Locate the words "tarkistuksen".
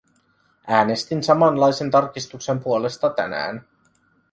1.91-2.59